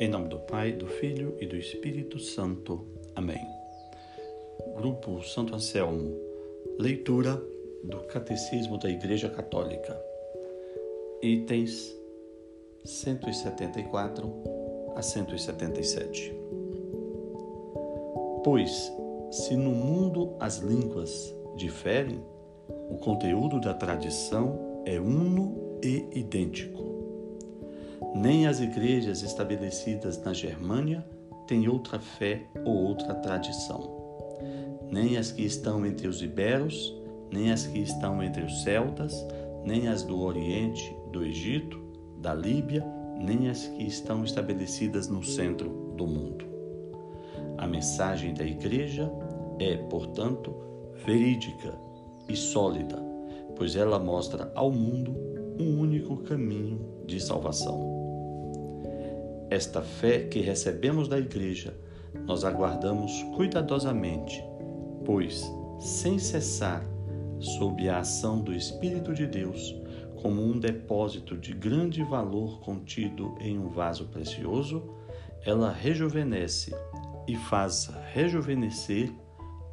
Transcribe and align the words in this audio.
Em 0.00 0.08
nome 0.08 0.28
do 0.28 0.38
Pai, 0.38 0.70
do 0.70 0.86
Filho 0.86 1.36
e 1.40 1.46
do 1.46 1.56
Espírito 1.56 2.20
Santo. 2.20 2.86
Amém. 3.16 3.44
Grupo 4.76 5.20
Santo 5.24 5.56
Anselmo. 5.56 6.16
Leitura 6.78 7.34
do 7.82 7.98
Catecismo 8.06 8.78
da 8.78 8.88
Igreja 8.88 9.28
Católica. 9.28 10.00
Itens 11.20 11.92
174 12.84 14.32
a 14.94 15.02
177. 15.02 16.32
Pois, 18.44 18.92
se 19.32 19.56
no 19.56 19.72
mundo 19.72 20.36
as 20.38 20.58
línguas 20.58 21.34
diferem, 21.56 22.22
o 22.88 22.98
conteúdo 22.98 23.60
da 23.60 23.74
tradição 23.74 24.80
é 24.86 25.00
uno 25.00 25.80
e 25.82 26.06
idêntico. 26.20 26.77
Nem 28.20 28.48
as 28.48 28.58
igrejas 28.58 29.22
estabelecidas 29.22 30.20
na 30.24 30.32
Germânia 30.32 31.06
têm 31.46 31.68
outra 31.68 32.00
fé 32.00 32.42
ou 32.64 32.74
outra 32.74 33.14
tradição. 33.14 33.96
Nem 34.90 35.16
as 35.16 35.30
que 35.30 35.42
estão 35.42 35.86
entre 35.86 36.08
os 36.08 36.20
iberos, 36.20 36.92
nem 37.32 37.52
as 37.52 37.64
que 37.64 37.78
estão 37.78 38.20
entre 38.20 38.42
os 38.42 38.64
celtas, 38.64 39.24
nem 39.64 39.86
as 39.86 40.02
do 40.02 40.20
Oriente, 40.20 40.92
do 41.12 41.24
Egito, 41.24 41.80
da 42.20 42.34
Líbia, 42.34 42.84
nem 43.20 43.48
as 43.48 43.68
que 43.68 43.84
estão 43.84 44.24
estabelecidas 44.24 45.06
no 45.06 45.22
centro 45.22 45.94
do 45.96 46.04
mundo. 46.04 46.44
A 47.56 47.68
mensagem 47.68 48.34
da 48.34 48.44
igreja 48.44 49.08
é, 49.60 49.76
portanto, 49.76 50.56
verídica 51.06 51.72
e 52.28 52.34
sólida, 52.34 53.00
pois 53.54 53.76
ela 53.76 54.00
mostra 54.00 54.50
ao 54.56 54.72
mundo 54.72 55.14
um 55.60 55.78
único 55.78 56.16
caminho 56.16 57.04
de 57.06 57.20
salvação. 57.20 58.07
Esta 59.50 59.80
fé 59.80 60.24
que 60.24 60.40
recebemos 60.40 61.08
da 61.08 61.18
Igreja, 61.18 61.74
nós 62.26 62.44
aguardamos 62.44 63.22
cuidadosamente, 63.34 64.44
pois, 65.06 65.50
sem 65.80 66.18
cessar, 66.18 66.84
sob 67.40 67.88
a 67.88 68.00
ação 68.00 68.40
do 68.40 68.52
Espírito 68.52 69.14
de 69.14 69.26
Deus, 69.26 69.74
como 70.20 70.42
um 70.42 70.58
depósito 70.58 71.36
de 71.36 71.54
grande 71.54 72.02
valor 72.02 72.60
contido 72.60 73.36
em 73.40 73.58
um 73.58 73.68
vaso 73.68 74.06
precioso, 74.06 74.82
ela 75.44 75.70
rejuvenesce 75.70 76.74
e 77.26 77.36
faz 77.36 77.90
rejuvenescer 78.12 79.10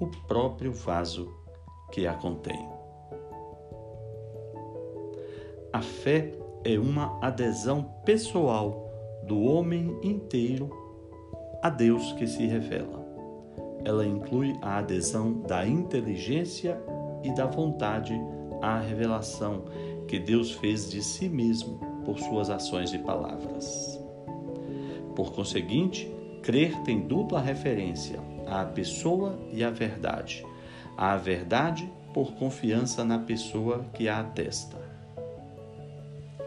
o 0.00 0.06
próprio 0.26 0.72
vaso 0.72 1.32
que 1.92 2.06
a 2.06 2.14
contém. 2.14 2.68
A 5.72 5.80
fé 5.80 6.32
é 6.64 6.78
uma 6.78 7.24
adesão 7.24 7.84
pessoal 8.04 8.89
do 9.30 9.40
homem 9.42 9.96
inteiro 10.02 10.68
a 11.62 11.70
Deus 11.70 12.12
que 12.14 12.26
se 12.26 12.44
revela. 12.46 13.06
Ela 13.84 14.04
inclui 14.04 14.58
a 14.60 14.78
adesão 14.78 15.42
da 15.42 15.64
inteligência 15.64 16.76
e 17.22 17.32
da 17.32 17.46
vontade 17.46 18.12
à 18.60 18.80
revelação 18.80 19.66
que 20.08 20.18
Deus 20.18 20.50
fez 20.50 20.90
de 20.90 21.00
si 21.00 21.28
mesmo 21.28 21.78
por 22.04 22.18
suas 22.18 22.50
ações 22.50 22.92
e 22.92 22.98
palavras. 22.98 24.00
Por 25.14 25.32
conseguinte, 25.32 26.12
crer 26.42 26.76
tem 26.82 27.06
dupla 27.06 27.40
referência 27.40 28.18
à 28.48 28.64
pessoa 28.64 29.38
e 29.52 29.62
à 29.62 29.70
verdade. 29.70 30.44
À 30.96 31.16
verdade 31.16 31.88
por 32.12 32.32
confiança 32.32 33.04
na 33.04 33.20
pessoa 33.20 33.86
que 33.94 34.08
a 34.08 34.18
atesta. 34.18 34.79